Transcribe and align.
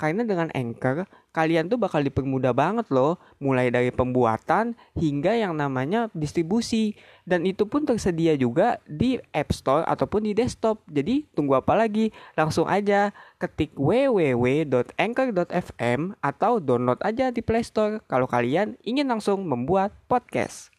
Karena 0.00 0.24
dengan 0.24 0.48
Anchor, 0.56 1.04
kalian 1.36 1.68
tuh 1.68 1.76
bakal 1.76 2.00
dipermudah 2.00 2.56
banget 2.56 2.88
loh, 2.88 3.20
mulai 3.36 3.68
dari 3.68 3.92
pembuatan 3.92 4.72
hingga 4.96 5.36
yang 5.36 5.52
namanya 5.52 6.08
distribusi. 6.16 6.96
Dan 7.28 7.44
itu 7.44 7.68
pun 7.68 7.84
tersedia 7.84 8.32
juga 8.32 8.80
di 8.88 9.20
App 9.36 9.52
Store 9.52 9.84
ataupun 9.84 10.24
di 10.24 10.32
desktop. 10.32 10.80
Jadi 10.88 11.28
tunggu 11.36 11.60
apa 11.60 11.76
lagi? 11.76 12.16
Langsung 12.32 12.64
aja 12.64 13.12
ketik 13.36 13.76
www.anchor.fm 13.76 16.00
atau 16.24 16.64
download 16.64 17.04
aja 17.04 17.28
di 17.28 17.44
Play 17.44 17.60
Store 17.60 18.00
kalau 18.08 18.24
kalian 18.24 18.80
ingin 18.80 19.04
langsung 19.04 19.44
membuat 19.44 19.92
podcast. 20.08 20.72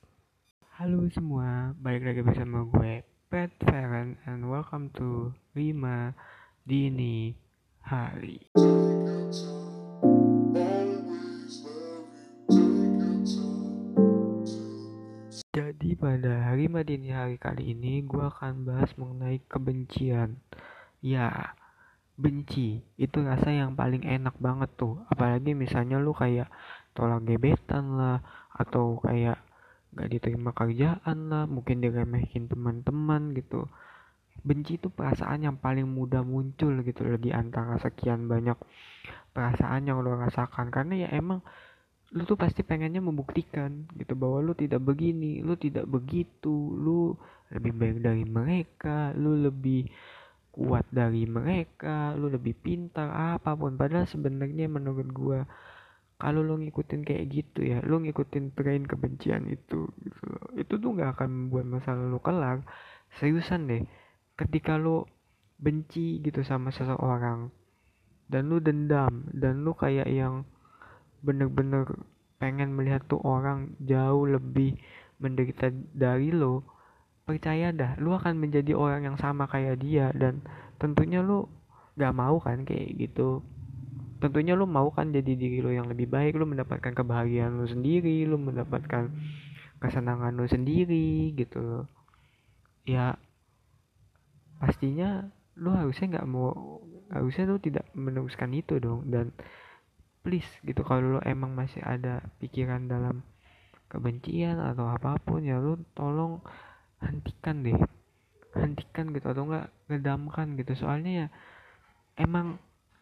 Halo 0.82 1.06
semua, 1.14 1.78
balik 1.78 2.10
lagi 2.10 2.26
bersama 2.26 2.66
gue 2.66 3.06
Pat 3.30 3.54
Feren 3.62 4.18
and 4.26 4.50
welcome 4.50 4.90
to 4.98 5.30
Lima 5.54 6.18
Dini 6.66 7.38
Hari. 7.92 8.40
Jadi 15.52 15.90
pada 16.00 16.32
hari 16.48 16.72
Madini 16.72 17.12
hari 17.12 17.36
kali 17.36 17.76
ini 17.76 18.00
gue 18.08 18.24
akan 18.24 18.64
bahas 18.64 18.96
mengenai 18.96 19.44
kebencian. 19.44 20.40
Ya, 21.04 21.52
benci 22.16 22.80
itu 22.96 23.18
rasa 23.28 23.52
yang 23.52 23.76
paling 23.76 24.08
enak 24.08 24.40
banget 24.40 24.72
tuh. 24.80 25.04
Apalagi 25.12 25.52
misalnya 25.52 26.00
lu 26.00 26.16
kayak 26.16 26.48
tolak 26.96 27.28
gebetan 27.28 28.00
lah 28.00 28.24
atau 28.56 29.04
kayak 29.04 29.36
gak 30.00 30.08
diterima 30.08 30.56
kerjaan 30.56 31.28
lah, 31.28 31.44
mungkin 31.44 31.84
diremehin 31.84 32.48
teman-teman 32.48 33.36
gitu. 33.36 33.68
Benci 34.42 34.82
itu 34.82 34.90
perasaan 34.90 35.46
yang 35.46 35.58
paling 35.62 35.86
mudah 35.86 36.26
muncul 36.26 36.82
gitu 36.82 37.06
loh 37.06 37.20
di 37.20 37.30
antara 37.30 37.78
sekian 37.78 38.26
banyak 38.26 38.58
perasaan 39.32 39.86
yang 39.86 40.02
lo 40.02 40.18
rasakan 40.18 40.74
karena 40.74 41.08
ya 41.08 41.10
emang 41.14 41.40
lu 42.12 42.28
tuh 42.28 42.36
pasti 42.36 42.60
pengennya 42.60 43.00
membuktikan 43.00 43.88
gitu 43.96 44.20
bahwa 44.20 44.44
lu 44.44 44.52
tidak 44.52 44.84
begini, 44.84 45.40
lu 45.40 45.56
tidak 45.56 45.88
begitu, 45.88 46.52
lu 46.76 47.16
lebih 47.56 47.72
baik 47.72 47.98
dari 48.04 48.26
mereka, 48.28 49.16
lu 49.16 49.40
lebih 49.40 49.88
kuat 50.52 50.84
dari 50.92 51.24
mereka, 51.24 52.12
lu 52.20 52.28
lebih 52.28 52.52
pintar 52.60 53.08
apa 53.40 53.56
pun. 53.56 53.80
Padahal 53.80 54.04
sebenarnya 54.04 54.68
menurut 54.68 55.08
gua 55.16 55.48
kalau 56.20 56.44
lu 56.44 56.60
ngikutin 56.60 57.02
kayak 57.08 57.26
gitu 57.32 57.64
ya, 57.64 57.80
lu 57.88 58.04
ngikutin 58.04 58.54
tren 58.60 58.84
kebencian 58.84 59.48
itu 59.48 59.88
gitu. 60.04 60.24
Itu 60.60 60.74
tuh 60.84 60.92
nggak 61.00 61.16
akan 61.16 61.30
membuat 61.48 61.66
masalah 61.80 62.06
lu 62.12 62.20
kelar. 62.20 62.60
Seriusan 63.18 63.72
deh. 63.72 63.84
Ketika 64.42 64.74
lu 64.82 65.06
benci 65.62 66.18
gitu 66.26 66.42
sama 66.42 66.74
seseorang 66.74 67.54
dan 68.26 68.50
lu 68.50 68.58
dendam 68.58 69.30
dan 69.30 69.62
lu 69.62 69.78
kayak 69.78 70.10
yang 70.10 70.42
bener-bener 71.22 71.86
pengen 72.42 72.74
melihat 72.74 73.06
tuh 73.06 73.22
orang 73.22 73.78
jauh 73.86 74.26
lebih 74.26 74.74
menderita 75.22 75.70
dari 75.94 76.34
lo 76.34 76.66
percaya 77.30 77.70
dah 77.70 78.02
lu 78.02 78.18
akan 78.18 78.42
menjadi 78.42 78.74
orang 78.74 79.06
yang 79.06 79.18
sama 79.22 79.46
kayak 79.46 79.78
dia 79.78 80.10
dan 80.18 80.42
tentunya 80.82 81.22
lu 81.22 81.46
gak 81.94 82.18
mau 82.18 82.42
kan 82.42 82.66
kayak 82.66 82.98
gitu. 82.98 83.46
Tentunya 84.18 84.58
lu 84.58 84.66
mau 84.66 84.90
kan 84.90 85.14
jadi 85.14 85.38
diri 85.38 85.62
lo 85.62 85.70
yang 85.70 85.86
lebih 85.86 86.10
baik 86.10 86.34
lu 86.34 86.50
mendapatkan 86.50 86.98
kebahagiaan 86.98 87.62
lu 87.62 87.70
sendiri 87.70 88.26
lu 88.26 88.42
mendapatkan 88.42 89.14
kesenangan 89.78 90.34
lu 90.34 90.50
sendiri 90.50 91.38
gitu. 91.38 91.86
Ya 92.90 93.22
pastinya 94.62 95.26
lu 95.58 95.74
harusnya 95.74 96.18
nggak 96.18 96.30
mau 96.30 96.54
harusnya 97.10 97.50
lu 97.50 97.58
tidak 97.58 97.90
meneruskan 97.98 98.54
itu 98.54 98.78
dong. 98.78 99.10
Dan 99.10 99.34
please 100.22 100.48
gitu 100.62 100.86
kalau 100.86 101.18
lo 101.18 101.22
emang 101.26 101.58
masih 101.58 101.82
ada 101.82 102.22
pikiran 102.38 102.86
dalam 102.86 103.26
kebencian 103.90 104.62
atau 104.62 104.88
apa 104.88 105.18
pun 105.20 105.42
ya 105.42 105.58
lo 105.58 105.82
tolong 105.98 106.40
hentikan 107.02 107.66
deh. 107.66 107.76
Hentikan 108.54 109.10
gitu 109.18 109.34
atau 109.34 109.50
enggak 109.50 109.74
ngedamkan 109.90 110.54
gitu. 110.56 110.78
Soalnya 110.78 111.12
ya 111.12 111.28
emang 112.22 112.62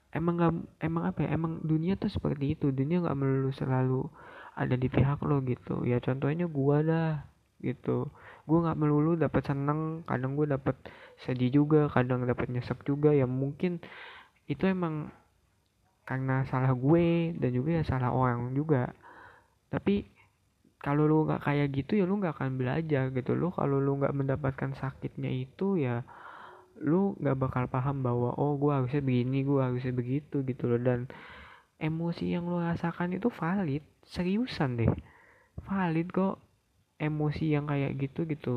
emang 0.09 0.34
gak, 0.42 0.53
emang 0.81 1.03
apa 1.06 1.19
ya 1.28 1.30
emang 1.36 1.62
dunia 1.62 2.00
tuh 2.00 2.09
seperti 2.09 2.56
itu. 2.56 2.72
Dunia 2.72 3.03
nggak 3.03 3.18
melulu 3.19 3.52
selalu 3.53 4.08
ada 4.56 4.74
di 4.80 4.88
pihak 4.88 5.22
lo 5.28 5.44
gitu. 5.46 5.86
Ya 5.86 6.02
contohnya 6.02 6.50
gua 6.50 6.81
dah 6.81 7.09
gitu. 7.59 8.12
Gua 8.47 8.58
nggak 8.66 8.80
melulu 8.80 9.16
dapat 9.20 9.44
seneng 9.46 10.03
kadang 10.08 10.34
gua 10.34 10.58
dapat 10.58 10.75
sedih 11.24 11.64
juga 11.64 11.92
kadang 11.92 12.24
dapat 12.24 12.50
nyesek 12.50 12.84
juga. 12.88 13.12
Ya 13.12 13.28
mungkin 13.30 13.84
itu 14.50 14.66
emang 14.66 15.14
karena 16.09 16.42
salah 16.50 16.74
gue 16.74 17.38
dan 17.38 17.53
juga 17.53 17.69
ya 17.78 17.84
salah 17.86 18.09
orang 18.09 18.58
juga. 18.58 18.90
Tapi 19.69 20.09
kalau 20.81 21.06
lu 21.06 21.30
nggak 21.30 21.46
kayak 21.46 21.69
gitu 21.69 22.02
ya 22.02 22.09
lu 22.09 22.18
nggak 22.18 22.34
akan 22.34 22.58
belajar 22.58 23.14
gitu. 23.14 23.38
Lu 23.38 23.53
kalau 23.53 23.78
lu 23.78 24.02
nggak 24.02 24.18
mendapatkan 24.18 24.74
sakitnya 24.74 25.30
itu 25.30 25.78
ya 25.78 26.02
lu 26.81 27.14
nggak 27.22 27.38
bakal 27.38 27.69
paham 27.69 28.02
bahwa 28.02 28.34
oh 28.42 28.58
gue 28.58 28.74
harusnya 28.74 29.06
begini 29.06 29.46
gue 29.46 29.62
harusnya 29.62 29.94
begitu 29.94 30.42
gitu 30.42 30.66
loh. 30.66 30.81
Dan 30.81 31.06
emosi 31.78 32.34
yang 32.34 32.50
lu 32.50 32.58
rasakan 32.58 33.14
itu 33.14 33.30
valid 33.30 33.86
seriusan 34.09 34.81
deh. 34.81 34.90
Valid 35.69 36.09
kok 36.09 36.42
emosi 37.00 37.56
yang 37.56 37.66
kayak 37.72 37.96
gitu 37.98 38.28
gitu. 38.28 38.56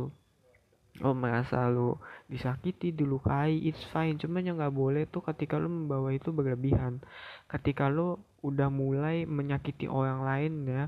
Lo 1.00 1.16
merasa 1.16 1.70
lo 1.72 2.02
disakiti 2.28 2.92
dilukai 2.92 3.56
it's 3.64 3.80
fine. 3.94 4.18
Cuman 4.20 4.44
yang 4.44 4.56
nggak 4.60 4.74
boleh 4.74 5.08
tuh 5.08 5.24
ketika 5.24 5.56
lo 5.56 5.70
membawa 5.70 6.12
itu 6.12 6.34
berlebihan. 6.34 7.00
Ketika 7.48 7.88
lo 7.88 8.20
udah 8.42 8.68
mulai 8.68 9.24
menyakiti 9.24 9.86
orang 9.86 10.26
lain 10.26 10.52
ya 10.66 10.84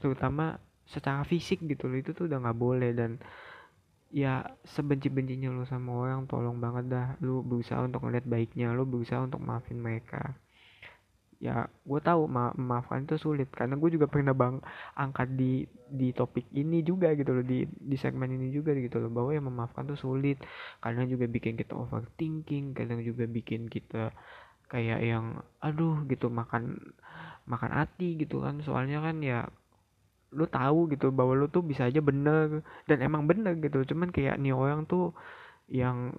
terutama 0.00 0.58
secara 0.88 1.22
fisik 1.22 1.62
gitu 1.64 1.86
lo 1.86 1.96
itu 2.00 2.16
tuh 2.16 2.26
udah 2.26 2.42
nggak 2.42 2.58
boleh. 2.58 2.90
Dan 2.96 3.20
ya 4.10 4.42
sebenci-bencinya 4.66 5.54
lo 5.54 5.62
sama 5.68 5.94
orang 5.94 6.26
tolong 6.26 6.58
banget 6.58 6.90
dah. 6.90 7.08
Lo 7.22 7.44
berusaha 7.44 7.84
untuk 7.86 8.02
ngeliat 8.02 8.26
baiknya 8.26 8.74
lo 8.74 8.82
berusaha 8.82 9.22
untuk 9.22 9.38
maafin 9.44 9.78
mereka 9.78 10.34
ya 11.40 11.66
gue 11.66 12.00
tahu 12.00 12.26
ma 12.30 12.50
memaafkan 12.54 13.06
itu 13.06 13.16
sulit. 13.20 13.48
Karena 13.50 13.74
gue 13.78 13.90
juga 13.94 14.06
pernah 14.10 14.34
bang 14.36 14.60
angkat 14.98 15.34
di 15.34 15.64
di 15.90 16.10
topik 16.10 16.50
ini 16.54 16.82
juga 16.82 17.12
gitu 17.14 17.30
loh 17.36 17.44
di 17.46 17.66
di 17.68 17.96
segmen 17.98 18.30
ini 18.34 18.50
juga 18.50 18.74
gitu 18.74 18.98
loh 19.02 19.10
bahwa 19.12 19.30
yang 19.36 19.46
memaafkan 19.48 19.88
tuh 19.88 19.98
sulit. 19.98 20.38
Kadang 20.82 21.06
juga 21.10 21.26
bikin 21.30 21.54
kita 21.58 21.74
overthinking 21.74 22.74
kadang 22.76 23.00
juga 23.02 23.24
bikin 23.26 23.70
kita 23.70 24.14
kayak 24.72 25.00
yang 25.04 25.38
aduh 25.62 26.02
gitu 26.10 26.26
makan 26.32 26.78
makan 27.48 27.70
hati 27.72 28.18
gitu 28.18 28.42
kan. 28.44 28.60
Soalnya 28.64 29.00
kan 29.04 29.18
ya 29.22 29.48
lu 30.34 30.50
tahu 30.50 30.90
gitu 30.90 31.14
bahwa 31.14 31.32
lu 31.38 31.46
tuh 31.46 31.62
bisa 31.62 31.86
aja 31.86 32.02
bener 32.02 32.66
dan 32.90 32.98
emang 33.06 33.30
bener 33.30 33.54
gitu 33.62 33.86
cuman 33.94 34.10
kayak 34.10 34.34
nih 34.42 34.50
orang 34.50 34.82
tuh 34.90 35.14
yang 35.70 36.10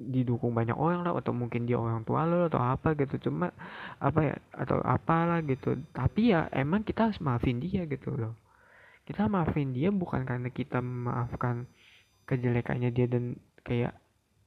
didukung 0.00 0.56
banyak 0.56 0.72
orang 0.72 1.04
lah 1.04 1.12
atau 1.20 1.36
mungkin 1.36 1.68
dia 1.68 1.76
orang 1.76 2.08
tua 2.08 2.24
lo 2.24 2.48
atau 2.48 2.56
apa 2.56 2.96
gitu. 2.96 3.28
Cuma 3.28 3.52
apa 4.00 4.20
ya 4.24 4.36
atau 4.56 4.80
apalah 4.80 5.44
gitu. 5.44 5.76
Tapi 5.92 6.32
ya 6.32 6.48
emang 6.56 6.80
kita 6.80 7.12
harus 7.12 7.20
maafin 7.20 7.60
dia 7.60 7.84
gitu 7.84 8.16
loh. 8.16 8.32
Kita 9.04 9.28
maafin 9.28 9.76
dia 9.76 9.92
bukan 9.92 10.24
karena 10.24 10.48
kita 10.48 10.80
memaafkan 10.80 11.68
kejelekannya 12.24 12.88
dia 12.94 13.06
dan 13.10 13.36
kayak 13.60 13.92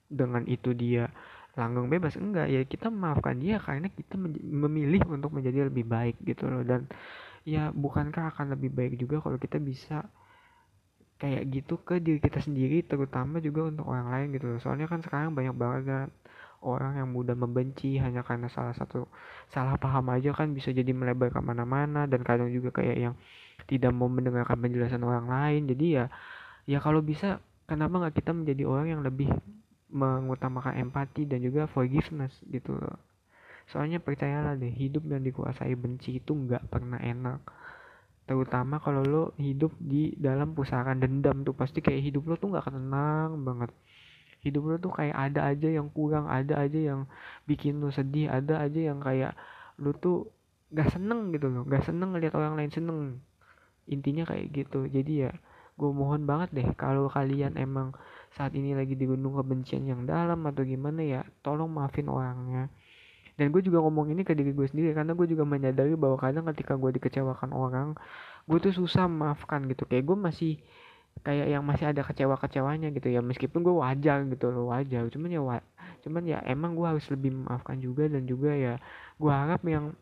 dengan 0.10 0.50
itu 0.50 0.74
dia 0.74 1.14
langgeng 1.54 1.86
bebas. 1.94 2.18
Enggak 2.18 2.50
ya 2.50 2.66
kita 2.66 2.90
memaafkan 2.90 3.38
dia 3.38 3.62
karena 3.62 3.94
kita 3.94 4.18
memilih 4.42 5.06
untuk 5.14 5.38
menjadi 5.38 5.70
lebih 5.70 5.86
baik 5.86 6.18
gitu 6.26 6.50
loh. 6.50 6.66
Dan 6.66 6.90
ya 7.46 7.70
bukankah 7.70 8.34
akan 8.34 8.58
lebih 8.58 8.74
baik 8.74 8.98
juga 8.98 9.22
kalau 9.22 9.38
kita 9.38 9.62
bisa 9.62 10.02
kayak 11.24 11.48
gitu 11.56 11.80
ke 11.80 12.04
diri 12.04 12.20
kita 12.20 12.44
sendiri 12.44 12.84
terutama 12.84 13.40
juga 13.40 13.72
untuk 13.72 13.88
orang 13.88 14.12
lain 14.12 14.28
gitu. 14.36 14.46
Loh 14.52 14.60
soalnya 14.60 14.92
kan 14.92 15.00
sekarang 15.00 15.32
banyak 15.32 15.56
banget 15.56 15.82
kan 15.88 16.08
orang 16.60 17.00
yang 17.00 17.10
mudah 17.16 17.32
membenci 17.32 17.96
hanya 17.96 18.28
karena 18.28 18.52
salah 18.52 18.76
satu 18.76 19.08
salah 19.48 19.80
paham 19.80 20.12
aja 20.12 20.36
kan 20.36 20.52
bisa 20.52 20.76
jadi 20.76 20.92
melebar 20.92 21.32
ke 21.32 21.40
mana-mana 21.40 22.04
dan 22.12 22.28
kadang 22.28 22.52
juga 22.52 22.76
kayak 22.76 22.98
yang 23.00 23.16
tidak 23.72 23.96
mau 23.96 24.12
mendengarkan 24.12 24.60
penjelasan 24.60 25.00
orang 25.08 25.32
lain. 25.32 25.72
Jadi 25.72 25.86
ya 25.96 26.06
ya 26.68 26.84
kalau 26.84 27.00
bisa 27.00 27.40
kenapa 27.72 28.04
nggak 28.04 28.20
kita 28.20 28.36
menjadi 28.36 28.64
orang 28.68 28.88
yang 28.92 29.02
lebih 29.08 29.32
mengutamakan 29.96 30.76
empati 30.76 31.24
dan 31.24 31.40
juga 31.40 31.72
forgiveness 31.72 32.36
gitu 32.52 32.76
loh. 32.76 33.00
Soalnya 33.72 34.04
percayalah 34.04 34.60
deh 34.60 34.76
hidup 34.76 35.08
yang 35.08 35.24
dikuasai 35.24 35.72
benci 35.80 36.20
itu 36.20 36.36
nggak 36.36 36.68
pernah 36.68 37.00
enak 37.00 37.63
terutama 38.24 38.80
kalau 38.80 39.04
lo 39.04 39.24
hidup 39.36 39.76
di 39.80 40.16
dalam 40.16 40.56
pusaran 40.56 41.00
dendam 41.00 41.44
tuh 41.44 41.52
pasti 41.52 41.84
kayak 41.84 42.02
hidup 42.08 42.24
lo 42.30 42.36
tuh 42.40 42.56
nggak 42.56 42.72
tenang 42.72 43.30
banget. 43.44 43.72
Hidup 44.44 44.64
lo 44.68 44.76
tuh 44.80 44.92
kayak 44.96 45.16
ada 45.16 45.52
aja 45.52 45.68
yang 45.72 45.88
kurang 45.92 46.28
ada 46.28 46.60
aja 46.64 46.80
yang 46.80 47.08
bikin 47.48 47.80
lo 47.84 47.92
sedih 47.92 48.32
ada 48.32 48.64
aja 48.64 48.80
yang 48.80 49.00
kayak 49.04 49.36
lo 49.80 49.92
tuh 49.96 50.28
gak 50.74 50.90
seneng 50.90 51.30
gitu 51.30 51.48
loh 51.54 51.64
gak 51.70 51.86
seneng 51.86 52.16
ngeliat 52.16 52.34
orang 52.36 52.56
lain 52.60 52.72
seneng. 52.72 53.00
Intinya 53.88 54.24
kayak 54.28 54.52
gitu. 54.52 54.88
Jadi 54.88 55.28
ya 55.28 55.32
gue 55.74 55.90
mohon 55.90 56.24
banget 56.30 56.50
deh 56.54 56.70
kalau 56.78 57.10
kalian 57.10 57.58
emang 57.58 57.98
saat 58.34 58.54
ini 58.54 58.78
lagi 58.78 58.94
di 58.94 59.10
gunung 59.10 59.38
kebencian 59.38 59.86
yang 59.90 60.06
dalam 60.06 60.46
atau 60.46 60.62
gimana 60.62 61.02
ya 61.02 61.22
tolong 61.42 61.70
maafin 61.70 62.10
orangnya 62.10 62.70
dan 63.38 63.50
gue 63.50 63.62
juga 63.66 63.82
ngomong 63.82 64.14
ini 64.14 64.22
ke 64.22 64.38
diri 64.38 64.54
gue 64.54 64.68
sendiri 64.70 64.94
karena 64.94 65.18
gue 65.18 65.26
juga 65.26 65.44
menyadari 65.44 65.98
bahwa 65.98 66.18
kadang 66.22 66.46
ketika 66.54 66.78
gue 66.78 66.94
dikecewakan 67.02 67.50
orang 67.54 67.98
gue 68.48 68.58
tuh 68.60 68.74
susah 68.76 69.08
maafkan 69.08 69.66
gitu. 69.72 69.88
Kayak 69.88 70.04
gue 70.12 70.18
masih 70.20 70.52
kayak 71.24 71.48
yang 71.54 71.64
masih 71.64 71.90
ada 71.90 72.02
kecewa-kecewanya 72.04 72.92
gitu 72.94 73.08
ya. 73.10 73.22
Meskipun 73.24 73.64
gue 73.64 73.76
wajar 73.76 74.28
gitu 74.28 74.52
loh 74.52 74.70
wajar. 74.74 75.08
Cuman 75.10 75.30
ya 75.32 75.42
wa 75.42 75.58
cuman 76.04 76.24
ya 76.28 76.40
emang 76.44 76.76
gue 76.76 76.88
harus 76.88 77.06
lebih 77.08 77.32
memaafkan 77.32 77.80
juga 77.80 78.12
dan 78.12 78.28
juga 78.28 78.52
ya 78.52 78.76
gue 79.18 79.32
harap 79.32 79.64
yang 79.64 79.96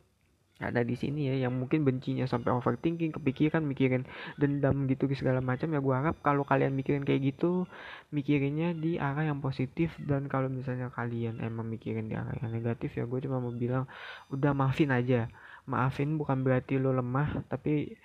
ada 0.62 0.82
di 0.86 0.94
sini 0.94 1.28
ya 1.28 1.36
yang 1.48 1.54
mungkin 1.58 1.82
bencinya 1.82 2.26
sampai 2.30 2.54
overthinking 2.54 3.18
kepikiran 3.18 3.66
mikirin 3.66 4.06
dendam 4.38 4.86
gitu 4.86 5.10
segala 5.18 5.42
macam. 5.42 5.74
Ya 5.74 5.80
gue 5.82 5.96
harap 5.96 6.16
kalau 6.22 6.46
kalian 6.46 6.78
mikirin 6.78 7.04
kayak 7.04 7.34
gitu 7.36 7.66
mikirinnya 8.14 8.78
di 8.78 9.02
arah 9.02 9.26
yang 9.26 9.42
positif. 9.42 9.92
Dan 10.02 10.30
kalau 10.30 10.48
misalnya 10.48 10.94
kalian 10.94 11.42
emang 11.42 11.68
mikirin 11.68 12.08
di 12.08 12.16
arah 12.16 12.34
yang 12.40 12.54
negatif 12.54 12.94
ya 12.96 13.04
gue 13.10 13.20
cuma 13.26 13.42
mau 13.42 13.54
bilang 13.54 13.90
udah 14.30 14.52
maafin 14.56 14.94
aja. 14.94 15.28
Maafin 15.66 16.16
bukan 16.18 16.42
berarti 16.46 16.78
lo 16.82 16.94
lemah 16.94 17.46
tapi 17.50 17.98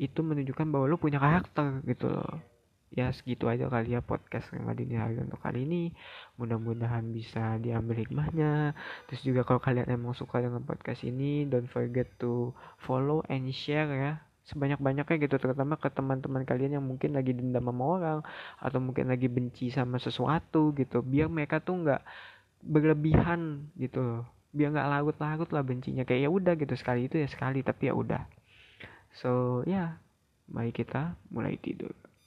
itu 0.00 0.20
menunjukkan 0.24 0.66
bahwa 0.72 0.86
lo 0.88 0.96
punya 0.96 1.20
karakter 1.20 1.84
gitu 1.84 2.08
loh 2.08 2.59
ya 2.90 3.14
segitu 3.14 3.46
aja 3.46 3.70
kali 3.70 3.94
ya 3.94 4.02
podcast 4.02 4.50
yang 4.50 4.66
ada 4.66 4.82
di 4.82 4.96
hari 4.98 5.14
untuk 5.22 5.38
kali 5.38 5.62
ini. 5.62 5.94
Mudah-mudahan 6.42 7.14
bisa 7.14 7.58
diambil 7.62 8.02
hikmahnya. 8.02 8.74
Terus 9.06 9.22
juga 9.22 9.46
kalau 9.46 9.62
kalian 9.62 9.86
emang 9.94 10.14
suka 10.18 10.42
dengan 10.42 10.66
podcast 10.66 11.06
ini 11.06 11.46
don't 11.46 11.70
forget 11.70 12.10
to 12.18 12.50
follow 12.82 13.22
and 13.30 13.46
share 13.54 13.86
ya. 13.86 14.12
Sebanyak-banyaknya 14.50 15.16
gitu 15.22 15.38
terutama 15.38 15.78
ke 15.78 15.86
teman-teman 15.94 16.42
kalian 16.42 16.82
yang 16.82 16.84
mungkin 16.84 17.14
lagi 17.14 17.30
dendam 17.30 17.70
sama 17.70 17.84
orang 17.86 18.18
atau 18.58 18.82
mungkin 18.82 19.06
lagi 19.06 19.30
benci 19.30 19.70
sama 19.70 20.02
sesuatu 20.02 20.74
gitu. 20.74 21.06
Biar 21.06 21.30
mereka 21.30 21.62
tuh 21.62 21.86
nggak 21.86 22.02
berlebihan 22.66 23.70
gitu 23.78 24.26
biar 24.50 24.74
nggak 24.74 24.90
larut-larut 24.90 25.50
lah 25.54 25.62
bencinya. 25.62 26.02
Kayak 26.02 26.26
ya 26.26 26.30
udah 26.34 26.54
gitu 26.58 26.74
sekali 26.74 27.06
itu 27.06 27.22
ya 27.22 27.30
sekali 27.30 27.62
tapi 27.62 27.86
ya 27.86 27.94
udah. 27.94 28.26
So 29.14 29.62
ya 29.62 29.70
yeah, 29.70 29.88
mari 30.50 30.74
kita 30.74 31.14
mulai 31.30 31.54
tidur 31.62 31.94